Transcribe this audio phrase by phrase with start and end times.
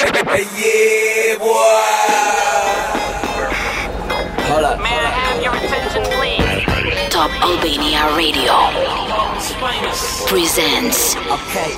[0.00, 1.48] yeah, boy.
[4.48, 4.78] Hold up.
[4.80, 7.08] May I have your attention, please?
[7.12, 8.54] Top Albania Radio
[10.28, 11.72] presents Okay.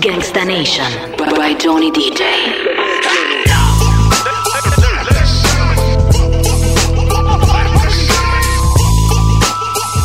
[0.00, 2.22] Gangsta Nation by Johnny DJ.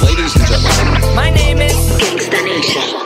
[0.03, 1.73] Ladies and gentlemen, My name is.
[2.01, 2.96] Gangsta Nation.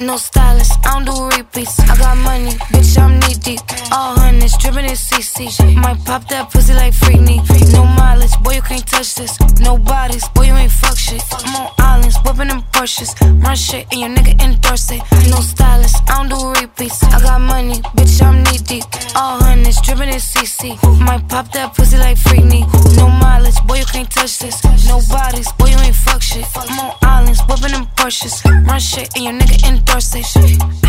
[0.00, 1.78] No stylist, I don't do repeats.
[1.78, 3.60] I got money, bitch, I'm knee deep.
[3.92, 5.46] All hundreds, dripping in CC.
[5.76, 7.46] Might pop that pussy like Freaknik.
[7.72, 9.38] No mileage, boy, you can't touch this.
[9.60, 11.22] No bodies, boy, you ain't fuck shit.
[11.30, 13.14] I'm on islands, whipping them Porsches.
[13.40, 15.00] Run shit, and your nigga endorse it.
[15.30, 17.00] No stylist, I don't do repeats.
[17.04, 18.84] I got money, bitch, I'm knee deep.
[19.14, 20.74] All hundreds, dripping in CC.
[21.06, 22.66] Might pop that pussy like Freaknik.
[22.96, 24.64] No mileage, boy, you can't touch this.
[24.88, 26.44] No bodies, boy, you ain't fuck shit.
[26.56, 28.42] I'm on islands, whipping them Porsches.
[28.66, 30.79] Run shit, and your nigga endorse it.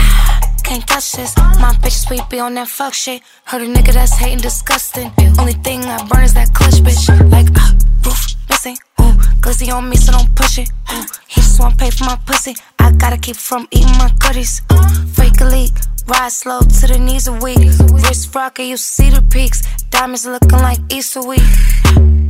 [0.64, 1.36] Can't touch this.
[1.38, 3.22] My bitch sweet be on that fuck shit.
[3.46, 5.12] Heard a nigga that's hating disgusting.
[5.40, 7.10] Only thing I burn is that clutch, bitch.
[7.32, 7.76] Like, ah,
[8.06, 8.78] roof missing.
[9.02, 10.70] Ooh, glizzy on me, so don't push it.
[10.94, 12.56] Ooh, he just wanna pay for my pussy.
[12.80, 14.62] I gotta keep from eating my goodies.
[14.72, 15.74] Ooh, fake elite.
[16.08, 17.60] Ride slow to the knees are weak.
[17.92, 19.62] Wrist rocker, you see the peaks.
[19.90, 22.21] Diamonds looking like Easter week.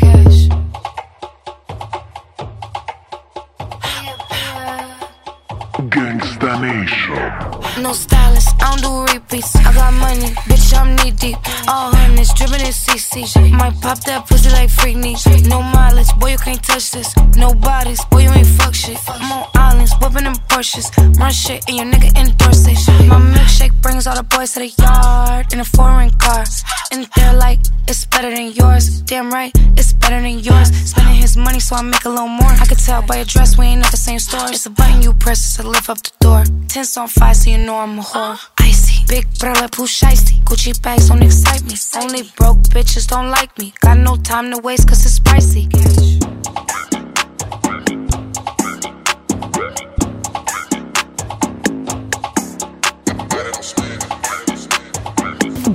[7.82, 9.56] No stylist, I don't do repeats.
[9.56, 11.38] I got money, bitch, I'm knee deep.
[11.68, 13.52] All hundreds, dripping in CC.
[13.52, 15.48] Might pop that pussy like Freaknik.
[15.48, 17.16] No mileage, boy, you can't touch this.
[17.36, 19.00] No bodies, boy, you ain't fuck shit.
[19.08, 20.88] I'm on islands, whipping them Porsches.
[21.20, 22.68] Run shit, and your nigga endorse.
[23.08, 26.46] My milkshake brings all the boys to the yard in a foreign car.
[26.92, 29.02] And they're like, it's better than yours.
[29.02, 30.70] Damn right, it's better than yours.
[30.90, 32.52] Spending his money, so I make a little more.
[32.52, 34.48] I could tell by your dress, we ain't at the same store.
[34.50, 36.44] It's a button you press to lift up the door.
[36.68, 38.36] Tense on fire, so you know I'm a whore.
[38.36, 40.44] Uh, icy, big brother, Pooh Shiesty.
[40.44, 41.76] Gucci bags don't excite me.
[42.00, 43.74] Only broke bitches don't like me.
[43.82, 45.68] Got no time to waste, cause it's spicy.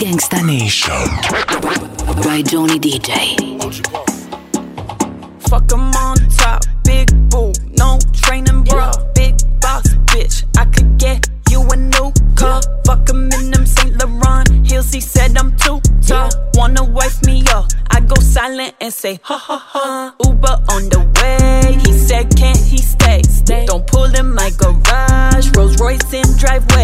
[0.01, 1.09] Gangsta Nation
[2.23, 3.37] by Johnny DJ.
[5.49, 6.63] Fuck 'em on top,
[13.11, 14.93] 'em in them Saint Laurent heels.
[14.93, 16.31] He said I'm too tall.
[16.55, 17.67] Wanna wife me up?
[17.91, 20.15] I go silent and say ha ha ha.
[20.25, 21.79] Uber on the way.
[21.85, 23.23] He said can't he stay?
[23.67, 25.47] Don't pull in my garage.
[25.57, 26.76] Rolls Royce in driveway.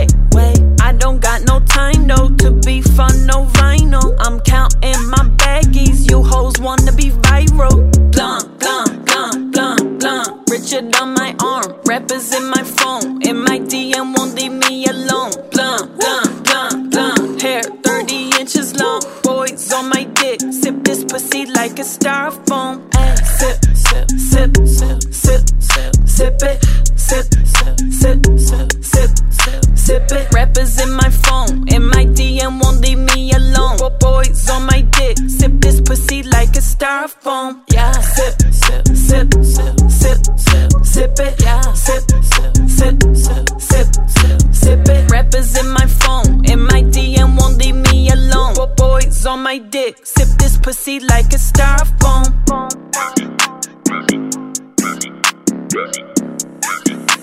[49.33, 49.97] On my dick.
[50.05, 52.25] Sip this pussy like a styrofoam.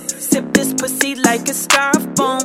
[0.08, 2.42] Sip this pussy like a styrofoam.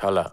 [0.00, 0.32] Hold up.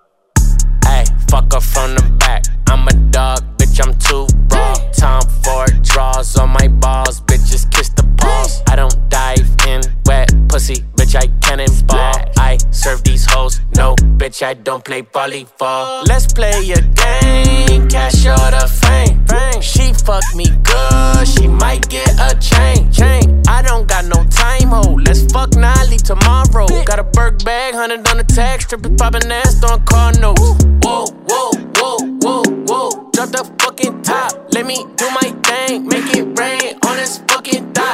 [0.85, 2.43] Hey, fuck her from the back.
[2.67, 4.73] I'm a dog, bitch, I'm too raw.
[4.93, 8.61] Time for draws on my balls, bitches kiss paws.
[8.67, 12.13] I don't dive in wet pussy, bitch, I cannonball.
[12.37, 16.07] I serve these hoes, no, bitch, I don't play volleyball.
[16.07, 19.25] Let's play a game, cash or the fame.
[19.61, 22.91] She fuck me good, she might get a chain.
[22.91, 23.41] chain.
[23.47, 24.81] I don't got no time, ho.
[25.05, 26.67] Let's fuck Nolly tomorrow.
[26.85, 30.41] Got a Burke bag, hundred on the tag, stripping popping ass on car notes.
[30.83, 33.09] Whoa, whoa, whoa, whoa, whoa.
[33.13, 34.31] Drop the fucking top.
[34.53, 37.19] Let me do my thing, make it rain on this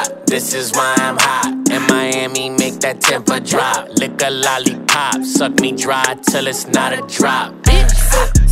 [0.03, 0.25] dot.
[0.27, 1.69] This is why I'm hot.
[1.71, 3.89] In Miami, make that temper drop.
[3.97, 7.53] Lick a lollipop, suck me dry till it's not a drop.
[7.63, 7.91] Bitch.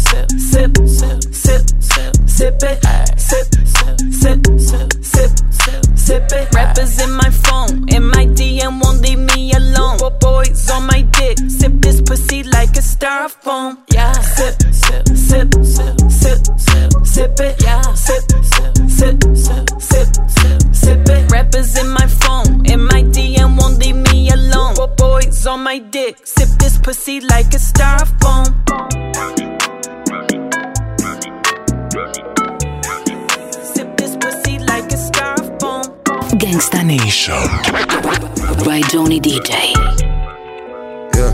[0.01, 3.19] Sip, sip, sip, sip, sip, sip it.
[3.19, 6.53] Sip, sip, sip, sip, sip, sip, sip it.
[6.53, 9.97] Rappers in my phone, in my DM won't leave me alone.
[9.97, 13.77] Bo- Boys on my dick, sip this pussy like a styrofoam.
[13.94, 14.12] Yeah.
[14.13, 17.81] Sip, sip, sip, sip, sip, sip, sip it, yeah.
[17.94, 21.31] Sip, sip, sip, sip, sip, sip, sip it.
[21.31, 24.75] Rappers in my phone, in my DM won't leave me alone.
[24.98, 28.45] Boys on my dick, sip this pussy like a styrofoam.
[33.74, 35.83] Sip this pussy like a styrofoam.
[36.42, 37.48] Gangsta Nation
[38.66, 39.51] by Johnny DJ.
[41.16, 41.33] Yeah.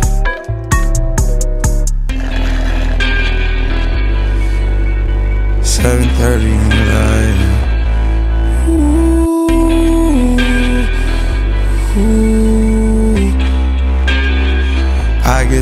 [5.64, 7.38] Seven thirty in the night.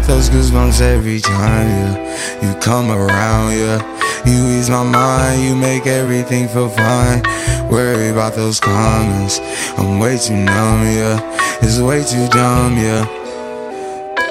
[0.07, 2.41] Those goosebumps every time, yeah.
[2.41, 3.79] You come around, yeah.
[4.25, 7.21] You ease my mind, you make everything feel fine.
[7.69, 9.39] Worry about those comments.
[9.77, 11.19] I'm way too numb, yeah.
[11.61, 13.05] It's way too dumb, yeah.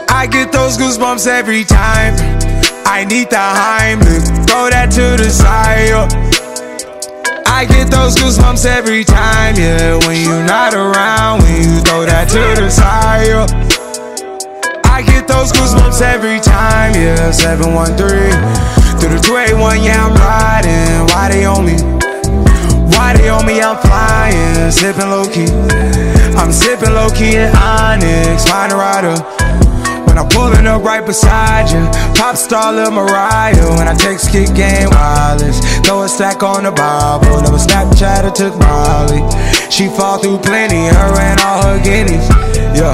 [0.08, 2.14] I get those goosebumps every time.
[2.86, 5.88] I need the Heimlich, throw that to the side.
[5.88, 6.06] yo.
[7.46, 9.98] I get those goosebumps every time, yeah.
[10.06, 13.26] When you're not around, when you throw that to the side.
[13.26, 13.73] yo.
[15.24, 17.30] Get those goosebumps every time, yeah.
[17.30, 17.96] 713
[19.00, 21.08] through the 281, yeah, I'm riding.
[21.08, 21.80] Why they on me?
[22.92, 23.56] Why they on me?
[23.56, 25.48] I'm flying, sipping low key.
[26.36, 29.16] I'm sipping low key in Onyx, find a rider.
[30.04, 31.80] When I'm pulling up right beside you,
[32.20, 33.56] pop star Lil Mariah.
[33.80, 35.56] When I text kick game wireless,
[35.88, 37.40] throw a stack on the Bible.
[37.40, 39.24] Never Snapchat or took Molly.
[39.72, 42.28] She fall through plenty, her and all her guineas.
[42.76, 42.92] Yeah,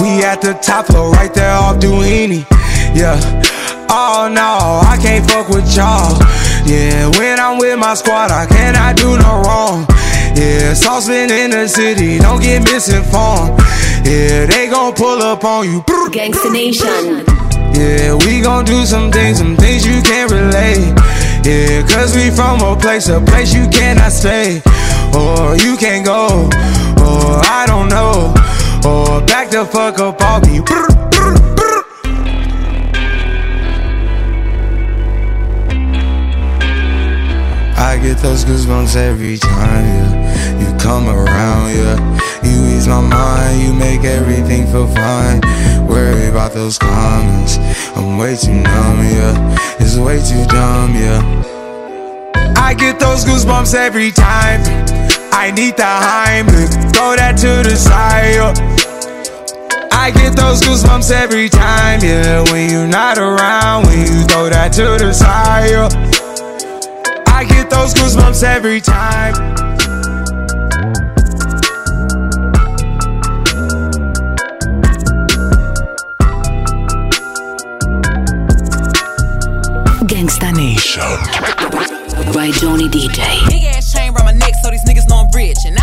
[0.00, 2.44] we at the top floor, right there off Duini.
[2.94, 3.18] Yeah.
[3.88, 6.18] Oh no, I can't fuck with y'all.
[6.66, 9.86] Yeah, when I'm with my squad, I cannot do no wrong.
[10.34, 13.58] Yeah, saucepan in the city, don't get misinformed.
[14.04, 15.82] Yeah, they gon' pull up on you.
[16.10, 17.24] Gangsta Nation.
[17.74, 20.92] Yeah, we gon' do some things, some things you can't relate.
[21.44, 24.62] Yeah, cause we from a place, a place you cannot stay.
[25.14, 26.48] Or you can't go,
[27.00, 28.34] or I don't know.
[28.86, 30.60] Or back the fuck up off me.
[37.78, 40.60] I get those goosebumps every time, yeah.
[40.60, 41.96] You come around, yeah.
[42.44, 45.40] You ease my mind, you make everything feel fine.
[45.86, 47.58] Worry about those comments.
[47.96, 49.56] I'm way too numb, yeah.
[49.80, 51.20] It's way too dumb, yeah.
[52.56, 54.60] I get those goosebumps every time.
[55.32, 58.34] I need the Heimlich, throw that to the side.
[58.34, 58.75] yeah.
[60.06, 62.40] I get those goosebumps every time, yeah.
[62.52, 65.68] When you're not around, when you throw that to the side.
[65.68, 65.88] yeah.
[67.26, 69.34] I get those goosebumps every time.
[80.06, 81.66] Gangsta Nation
[82.32, 83.48] by Johnny DJ.
[83.48, 85.58] Big ass chain around my neck so these niggas know I'm rich.
[85.66, 85.75] And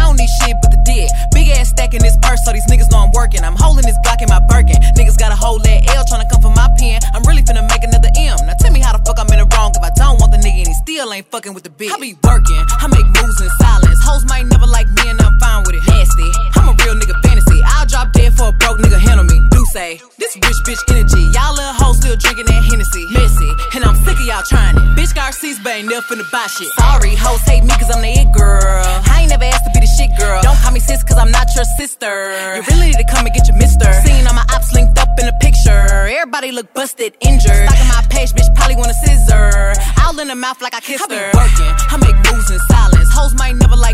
[11.24, 11.92] ain't fucking with the bitch.
[11.92, 14.00] I be working, I make moves in silence.
[14.04, 15.84] Hoes might never like me and I'm fine with it.
[15.88, 17.62] Nasty, I'm a real nigga fantasy.
[17.64, 19.40] I'll drop dead for a broke nigga handle me.
[19.52, 21.24] Do say, this rich bitch energy.
[21.32, 23.06] Y'all little hoes still drinking that Hennessy.
[23.12, 24.84] Messy, and I'm sick of y'all trying it.
[24.98, 26.68] Bitch receipts, but ain't never finna buy shit.
[26.80, 28.84] Sorry, hoes hate me cause I'm the it girl.
[29.08, 30.42] I ain't never asked to shit girl.
[30.42, 32.12] Don't call me sis cause I'm not your sister.
[32.56, 33.88] You really need to come and get your mister.
[34.06, 35.86] Seeing all my ops linked up in a picture.
[36.18, 37.68] Everybody look busted, injured.
[37.68, 39.74] Stalking my page, bitch, probably want a scissor.
[40.02, 41.16] All in the mouth like I kissed her.
[41.16, 43.10] I be working, I make moves in silence.
[43.14, 43.93] Hoes might never like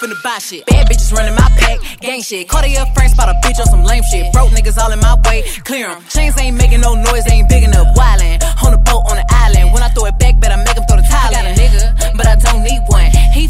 [0.00, 0.66] finna buy shit.
[0.66, 2.48] Bad bitches running my pack, gang shit.
[2.48, 4.32] Cartier frames spot a bitch on some lame shit.
[4.32, 6.04] Broke niggas all in my way, clear 'em.
[6.08, 7.88] Chains ain't making no noise, they ain't big enough.
[7.96, 9.72] Wildin' on the boat on the island.
[9.72, 11.28] When I throw it back, better make 'em throw the tile.
[11.28, 12.95] I got a nigga, but I don't need one.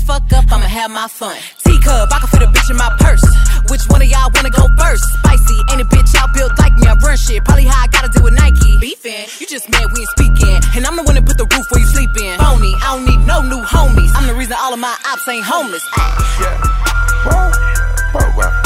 [0.05, 1.37] Fuck up, I'ma have my fun.
[1.65, 3.23] Teacup, I can fit a bitch in my purse.
[3.69, 5.03] Which one of y'all wanna go first?
[5.19, 6.87] Spicy, ain't a bitch out built like me.
[6.87, 8.79] I run shit, probably how I gotta deal with Nike.
[8.81, 10.61] Beefin', you just mad we ain't speaking.
[10.76, 12.38] And I'm the one that put the roof where you sleepin'.
[12.38, 14.12] Phony, I don't need no new homies.
[14.15, 15.83] I'm the reason all of my ops ain't homeless.
[16.41, 16.55] Yeah.
[18.15, 18.66] Whoa, whoa.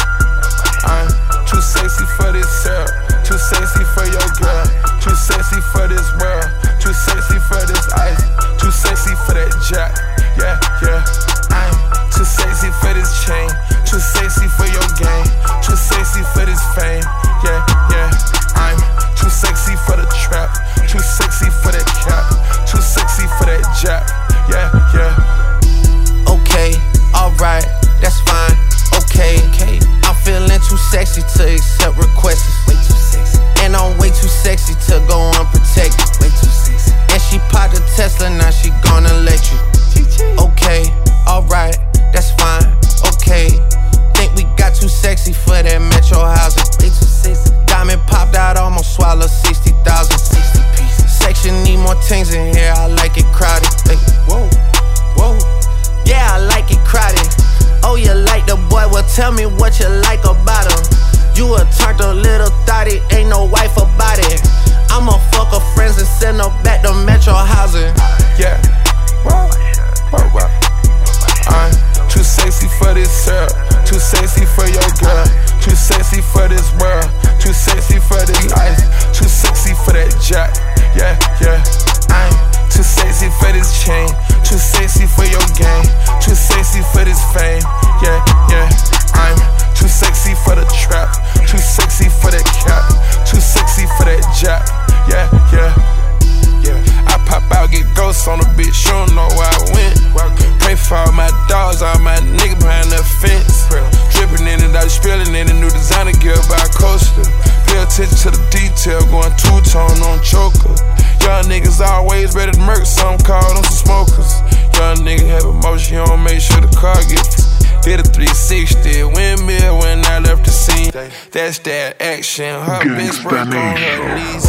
[121.50, 124.46] That's that action, her bitch break on her knees.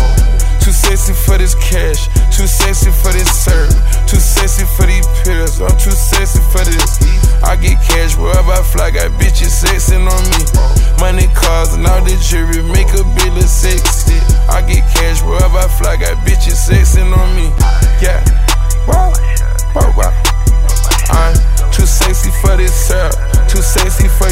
[0.62, 3.74] Too sexy for this cash, too sexy for this serve,
[4.06, 5.58] too sexy for these pills.
[5.66, 7.02] I'm too sexy for this.
[7.42, 10.46] I get cash wherever I fly, got bitches sexing on me.
[11.02, 14.22] Money, cars, and all the jewelry make a bill of sexy.
[14.46, 17.50] I get cash wherever I fly, got bitches sexing on me.
[17.98, 18.22] Yeah,
[18.86, 19.10] wow,
[19.74, 20.14] wow, wow.
[21.10, 21.34] I'm
[21.74, 23.10] too sexy for this girl,
[23.50, 24.30] too sexy for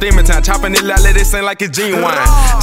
[0.00, 0.42] demon time.
[0.42, 2.02] Chopping it out, let it sing like it's genuine.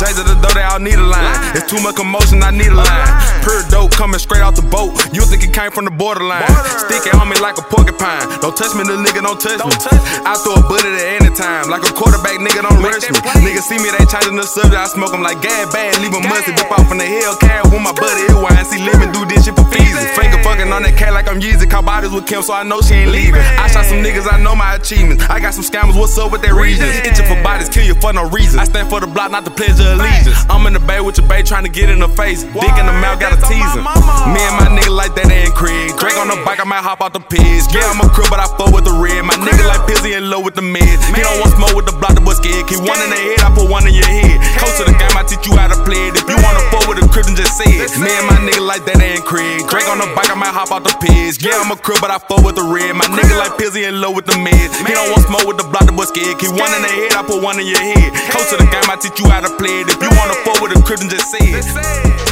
[0.01, 1.37] J's at the door, they all need a line.
[1.55, 3.07] It's too much commotion, I need a line.
[3.45, 4.97] Pure coming straight off the boat.
[5.13, 6.49] You think it came from the borderline.
[6.89, 8.25] Stick it on me like a porcupine.
[8.41, 9.69] Don't touch me, little nigga, don't touch me.
[10.25, 11.69] I throw a bullet at any time.
[11.69, 13.21] Like a quarterback, nigga, don't rush me.
[13.45, 14.81] Niggas see me, they changing the subject.
[14.81, 16.57] I smoke them like gas bad, leave them musty.
[16.57, 18.25] Dip off in the hill, carry with my buddy.
[18.25, 19.93] It wine, see living, do this shit for fees.
[20.17, 21.69] Finger fucking on that cat like I'm Yeezy.
[21.69, 23.45] Caught bodies with Kim, so I know she ain't leaving.
[23.61, 25.29] I shot some niggas, I know my achievements.
[25.29, 26.89] I got some scammers, what's up with their reasons?
[27.05, 28.59] Itching for bodies, kill you for no reason.
[28.59, 30.45] I stand for the block, not the of allegiance.
[30.49, 32.43] I'm in the bay with your bay, trying to get in the face.
[32.43, 33.83] Dick in the mouth, got a teasing.
[34.33, 35.95] Me and my nigga like that ain't Craig.
[35.95, 37.67] Craig on the bike, I might hop out the pigs.
[37.73, 39.23] Yeah, I'm a crew, but I fuck with the red.
[39.23, 40.83] My nigga like Pizzy and low with the mid.
[40.83, 42.67] He don't want smoke with the block, the bus scared.
[42.67, 44.39] Keep one in the head, I put one in your head.
[44.59, 46.15] Coach to the game, I teach you how to play it.
[46.15, 47.91] If you wanna fuck with the crib, then just say it.
[47.99, 49.63] Me and my nigga like that ain't Craig.
[49.67, 51.39] Craig on the bike, I might hop out the pigs.
[51.41, 52.95] Yeah, I'm a crew, but I fuck with the red.
[52.95, 54.69] My nigga like Pizzy and low with the mid.
[54.83, 56.37] He don't want smoke with the block, the bus scared.
[56.39, 58.11] Keep one in the head, I put one in your head.
[58.31, 59.89] Coach to the game, I teach you how to play it.
[59.89, 62.26] If you wanna fuck with the crib, then just say it.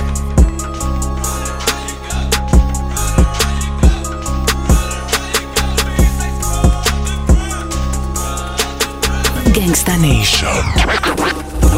[9.56, 10.50] Gangsta Nation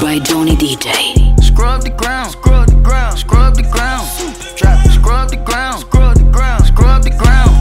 [0.01, 1.39] by Johnny DJ.
[1.43, 4.09] Scrub the ground, scrub the ground, scrub the ground.
[4.57, 7.53] Drop, scrub the ground, scrub the ground, scrub the ground.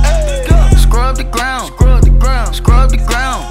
[0.80, 3.44] Scrub the ground, scrub the ground, scrub the ground.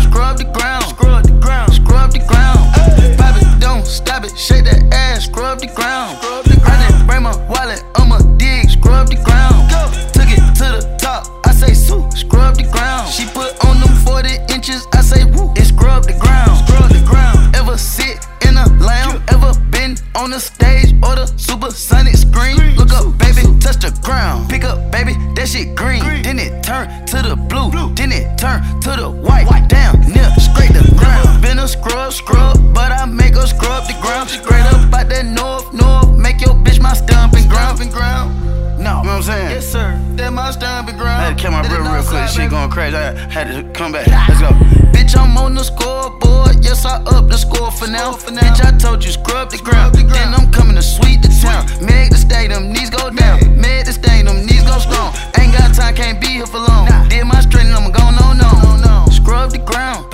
[0.00, 2.70] Scrub the ground, scrub the ground, scrub the ground.
[3.18, 6.16] Pop it, don't stop it, shake that ass, scrub the ground.
[6.22, 9.66] I didn't bring my wallet, I'ma dig, scrub the ground.
[10.14, 11.26] Took it to the top,
[11.60, 13.08] say, Sue, scrub the ground.
[13.12, 17.04] She put on them 40 inches, I say, woo, And scrub the ground, scrub the
[17.04, 17.54] ground.
[17.54, 22.56] Ever sit in a lamb, ever been on the stage or the supersonic screen?
[22.76, 24.48] Look up, baby, touch the ground.
[24.48, 26.02] Pick up, baby, that shit green.
[26.22, 29.46] Then it turn to the blue, then it turn to the white.
[29.46, 29.68] white.
[29.68, 31.42] Down, near, straight the ground.
[31.42, 34.30] Been a scrub, scrub, but I make her scrub the ground.
[34.30, 37.78] Straight up out that north, north, make your bitch my stomping ground.
[37.92, 38.40] ground.
[38.80, 39.50] No, You know what I'm saying?
[39.50, 40.00] Yes, sir.
[40.16, 41.20] That my stomping ground.
[41.20, 42.24] I had to kill my That real, quick.
[42.24, 42.96] outside, Shit going crazy.
[42.96, 44.08] I had to come back.
[44.08, 44.48] Let's go.
[44.96, 46.64] Bitch, I'm on the scoreboard.
[46.64, 48.12] Yes, I up the score for now.
[48.12, 49.94] for Bitch, I told you, scrub the ground.
[49.94, 51.68] Then I'm coming to sweep the town.
[51.84, 53.60] Meg the stadium, knees go down.
[53.60, 55.12] Meg the stadium, knees go strong.
[55.36, 56.88] Ain't got time, can't be here for long.
[57.08, 59.12] Did my straighten, I'm going on, on.
[59.12, 60.08] Scrub the ground.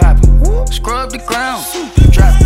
[0.75, 1.63] Scrub the ground.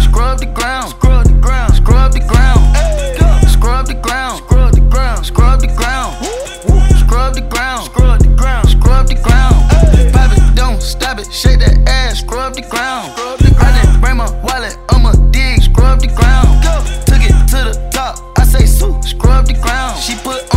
[0.04, 0.90] Scrub the ground.
[0.92, 1.74] Scrub the ground.
[1.74, 2.60] Scrub the ground.
[2.60, 3.48] Scrub the ground.
[3.48, 4.49] Scrub the ground.
[4.90, 6.16] Scrub the ground.
[6.98, 7.84] Scrub the ground.
[7.84, 8.68] Scrub the ground.
[8.68, 9.54] Scrub the ground.
[10.12, 11.32] Pop it, don't stop it.
[11.32, 12.20] Shake that ass.
[12.20, 13.14] Scrub the ground.
[14.00, 14.76] Bring my wallet.
[14.88, 15.62] I'ma dig.
[15.62, 16.62] Scrub the ground.
[17.06, 18.18] Took it to the top.
[18.36, 18.66] I say.
[18.66, 19.98] Scrub the ground.
[20.00, 20.49] She put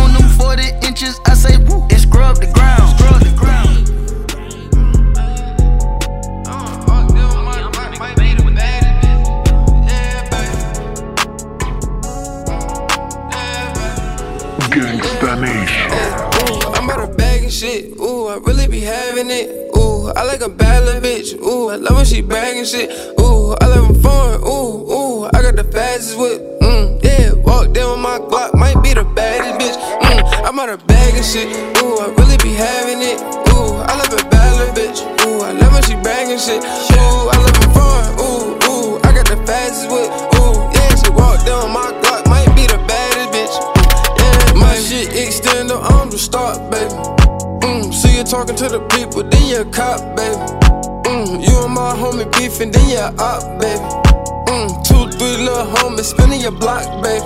[18.84, 19.74] having it.
[19.76, 21.34] Ooh, I like a bad little bitch.
[21.40, 22.90] Ooh, I love when she bragging shit.
[23.18, 24.40] Ooh, I love them foreign.
[24.42, 26.40] Ooh, ooh, I got the fastest whip.
[26.60, 29.76] Mm, yeah, walk down with my Glock, might be the baddest bitch.
[30.00, 31.48] Mm, I'm out of bag and shit.
[31.82, 33.20] Ooh, I really be having it.
[33.52, 35.00] Ooh, I love a bad little bitch.
[35.26, 36.93] Ooh, I love when she bragging shit.
[48.34, 50.34] Talking to the people, then you a cop, baby.
[51.06, 53.78] Mm, you and my homie beefing, then you a op, baby.
[54.50, 57.22] Mm, two, three little homies spinning your block, baby.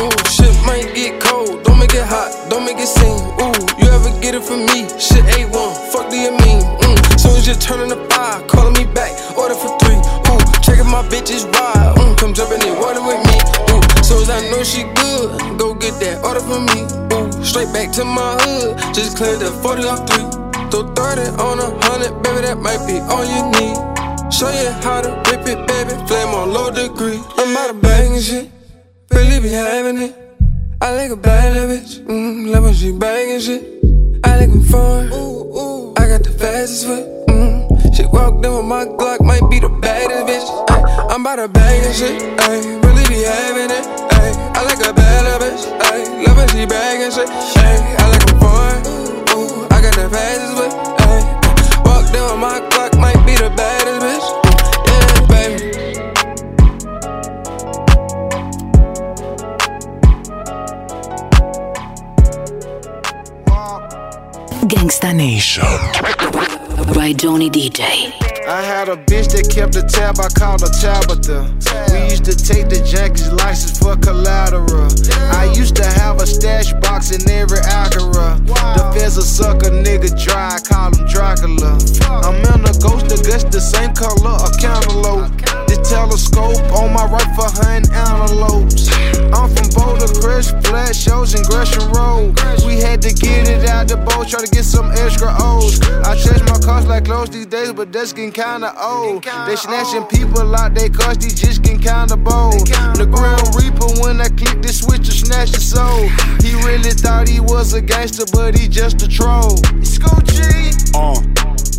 [0.00, 3.20] Ooh, shit might get cold, don't make it hot, don't make it sing.
[3.36, 4.88] Ooh, you ever get it from me?
[4.96, 6.64] Shit A1, fuck do you mean?
[6.88, 10.00] Mm, soon as you turn in the five, calling me back, order for three.
[10.00, 13.36] Ooh, checking my bitches ride, mm, come jumping in water with me.
[13.76, 16.99] Ooh, so as I know she good, go get that order for me.
[17.42, 20.24] Straight back to my hood, just cleared the 40 off three.
[20.70, 23.76] Throw 30 on a hundred, baby, that might be all you need.
[24.32, 27.18] Show you how to rip it, baby, flame on low degree.
[27.38, 28.50] I'm out of banging shit,
[29.10, 30.16] really be having it.
[30.82, 33.62] I like a bad bitch, mm, love when she banging shit.
[34.22, 35.08] I like them foreign.
[35.96, 37.96] I got the fastest foot, mm.
[37.96, 40.70] She walked in with my Glock, might be the baddest bitch.
[40.70, 44.09] Ay, I'm about to bang and shit, ay, really be having it.
[44.30, 47.28] Ay, I like a bad little bitch, ay, love when she banging shit.
[47.28, 49.66] Ay, I like them foreign, ooh, ooh.
[49.70, 51.20] I got the fastest foot, ay.
[51.84, 54.26] Walked in with my Glock, might be the baddest bitch.
[54.86, 55.70] Yeah, baby.
[64.68, 65.64] Gangsta Nation
[66.94, 68.19] by Johnny DJ.
[68.50, 71.54] I had a bitch that kept a tab, I called her Tabitha.
[71.94, 74.90] We used to take the Jackie's license for collateral.
[75.30, 78.44] I used to have a stash box in every Acura.
[78.74, 81.78] The feds a sucker nigga dry, I call him Dracula.
[82.26, 85.59] I'm in a ghost that guts the same color, a cantaloupe.
[85.90, 88.86] Telescope on my right for hunting antelopes.
[89.34, 92.38] I'm from Boulder Crest, flat shows in Gresham Road.
[92.64, 95.82] We had to get it out the boat, try to get some extra O's.
[96.06, 99.24] I change my cars like clothes these days, but that's getting kinda old.
[99.48, 102.68] They snatching people out they cars, these just getting kinda bold.
[102.94, 106.06] The Grim Reaper, when I click the switch to snatch the soul.
[106.38, 109.58] He really thought he was a gangster, but he just a troll.
[109.82, 110.70] Scoot G.
[110.94, 111.18] Uh,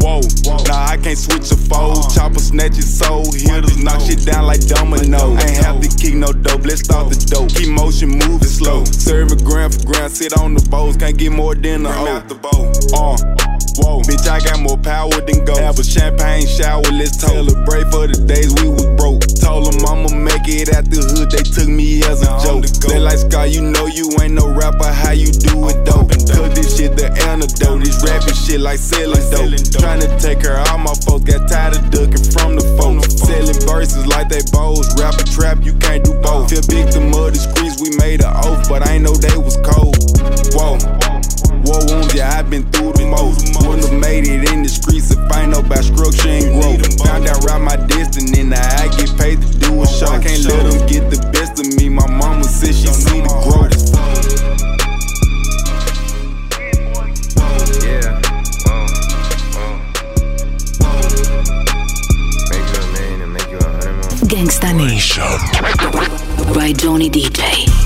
[0.02, 0.22] whoa,
[0.68, 2.14] nah, I can't switch a fold.
[2.14, 3.26] Chopper snatch his soul.
[3.32, 5.38] Hitters knock shit down like domino.
[5.38, 7.50] Ain't have to kick no dope, let's start the dope.
[7.50, 8.84] Keep motion moving slow.
[8.86, 10.98] Serve me grand for grand, sit on the bowls.
[10.98, 12.72] Can't get more than a O.
[12.94, 13.18] Uh,
[13.78, 15.60] Whoa, bitch, I got more power than gold.
[15.60, 18.92] Have a champagne shower, let's celebrate for the days we was broke.
[18.92, 19.01] Told them
[20.52, 22.68] It out the hood, they took me as a joke.
[22.84, 26.04] They like Scott, you know you ain't no rapper, how you do it though?
[26.04, 29.48] Cause this shit the antidote, this rapping shit like selling dope.
[29.80, 33.16] Tryna take her all my folks, got tired of ducking from the folks.
[33.24, 36.52] Selling verses like they bows, rap a trap, you can't do both.
[36.52, 36.60] Uh.
[36.60, 39.56] Feel victim of the streets, we made an oath, but I ain't know they was
[39.64, 39.96] cold.
[40.52, 41.11] Whoa.
[41.64, 43.54] War wounds, yeah, i been through the most.
[43.68, 46.82] Wouldn't have made it in the streets if I ain't know about structure and growth.
[47.06, 50.08] Found out right my destiny, now I get paid to do a show.
[50.08, 51.90] I can't let them get the best of me.
[51.90, 53.78] My mama said she see the growth.
[57.86, 58.22] Yeah.
[58.66, 58.90] Uh,
[59.60, 59.78] uh.
[62.50, 64.18] Make you a million and make you a hundred more.
[64.26, 65.30] Gangsta Nation
[66.54, 67.81] by Johnny DJ.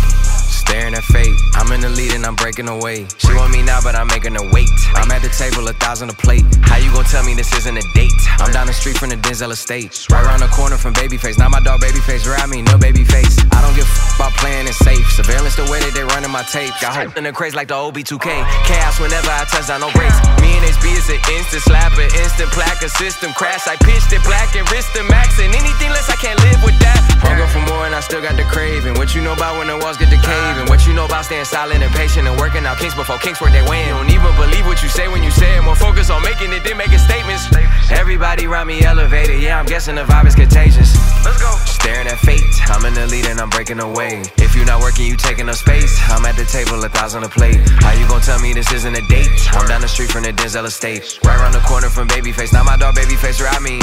[1.12, 3.06] Fate, I'm in the lead and I'm breaking away.
[3.18, 4.70] She want me now, but I'm making her wait.
[4.96, 6.44] I'm at the table, a thousand a plate.
[6.64, 8.14] How you gon' tell me this isn't a date?
[8.40, 10.06] I'm down the street from the Denzel estate.
[10.12, 11.38] Right around the corner from Babyface.
[11.38, 13.40] Not my dog Babyface, around me, no Babyface.
[13.54, 15.06] I don't give f- about playing it safe.
[15.12, 16.74] Surveillance the way that they running my tape.
[16.82, 18.28] Got hope in the craze like the OB2K.
[18.66, 20.18] Chaos whenever I touch down, no breaks.
[20.42, 23.68] Me and HB is an instant slapper, instant plaque, a system crash.
[23.68, 25.40] I pitched it black and wrist the max.
[25.40, 27.00] And anything less, I can't live with that.
[27.26, 28.96] Hunger for more and I still got the craving.
[28.96, 30.70] What you know about when the walls get to caving?
[30.70, 33.52] What you know about staying silent and patient and working out kinks before kinks work
[33.52, 33.90] they win?
[33.90, 35.62] Don't even believe what you say when you say it.
[35.64, 37.50] More focus on making it than making statements.
[37.92, 39.42] Everybody around me elevated.
[39.42, 40.96] Yeah, I'm guessing the vibe is contagious.
[41.26, 41.52] Let's go.
[41.66, 42.44] Staring at fate.
[42.70, 44.24] I'm in the lead and I'm breaking away.
[44.38, 45.98] If you're not working, you taking up space.
[46.10, 47.62] I'm at the table, a thousand a plate.
[47.82, 49.30] How you gon' tell me this isn't a date?
[49.54, 51.20] I'm down the street from the Denzel estate.
[51.24, 52.54] Right around the corner from Babyface.
[52.54, 53.82] Not my dog Babyface, or I mean.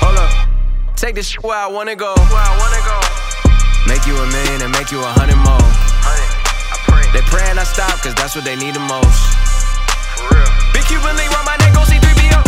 [0.00, 0.51] Hold up.
[1.02, 2.14] Take this shit where I wanna go.
[2.14, 2.94] Where I wanna go.
[3.90, 5.58] Make you a million and make you a hundred more.
[5.58, 6.30] Hundred,
[6.70, 7.02] I pray.
[7.10, 9.18] They praying I stop, cause that's what they need the most.
[10.14, 10.46] For real.
[10.70, 12.46] Big Cuban link round my neck, go see 3PO.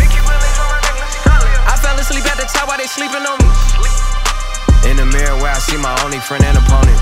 [1.66, 3.50] I fell asleep at the top while they sleeping on me.
[4.86, 6.94] In the mirror where I see my only friend and opponent.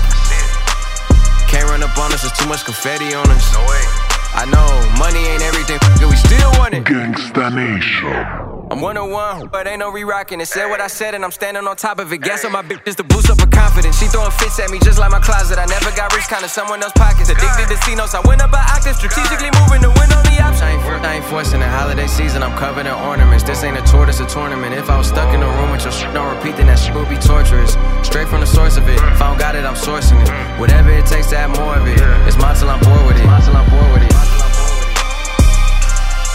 [1.45, 3.45] Can't run up on us, there's too much confetti on us.
[3.53, 3.85] No way.
[4.33, 6.81] I know, money ain't everything, but we still want it.
[6.81, 8.52] Gangsta Nation.
[8.73, 10.49] I'm 101, but ain't no re-rocking it.
[10.49, 12.25] Said what I said, and I'm standing on top of it.
[12.25, 14.01] Gas on my bitch just to boost up her confidence.
[14.01, 15.61] She throwing fits at me just like my closet.
[15.61, 17.29] I never got rich, kinda someone else's pockets.
[17.29, 20.65] Addicted to C-notes, I went up an octave, strategically moving to win on the option.
[20.65, 23.45] I ain't, for, I ain't forcing the holiday season, I'm covered in ornaments.
[23.45, 24.73] This ain't a tour, this a tournament.
[24.73, 26.97] If I was stuck in a room with your shit, don't repeat, then that shit
[26.97, 27.77] would be torturous.
[28.01, 28.97] Straight from the source of it.
[28.97, 30.33] If I don't got it, I'm sourcing it.
[30.33, 30.57] Mm.
[30.57, 32.01] Whatever it takes to have more of it.
[32.25, 33.25] It's mine till I'm bored with it.
[33.29, 34.17] Mine till I'm bored with it.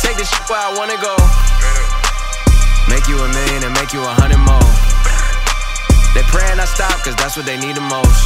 [0.07, 1.19] Take this shit where I wanna go.
[2.89, 4.69] Make you a million and make you a hundred more.
[6.17, 8.21] They praying I stop, cause that's what they need the most.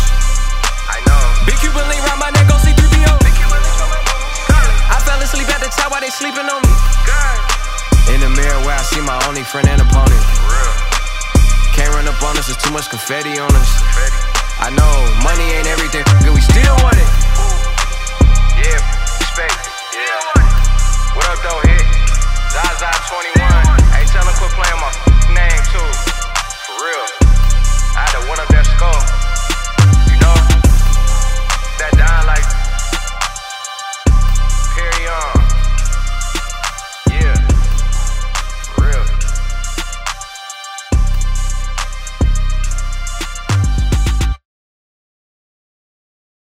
[0.87, 1.23] I know.
[1.45, 3.15] Big Cuban link round my neck, go see 3PO.
[4.87, 6.75] I fell asleep at the top while they sleeping on me.
[8.15, 10.23] In the mirror where I see my only friend and opponent.
[11.75, 13.71] Can't run up on us, there's too much confetti on us.
[14.63, 14.95] I know,
[15.27, 17.11] money ain't everything, but we still want it.
[18.63, 18.79] Yeah,
[19.19, 19.59] respect.
[19.91, 21.19] Yeah.
[21.19, 21.83] What up, though, hit?
[22.55, 23.42] Zaza 21
[24.13, 25.12] tell him quit playing my.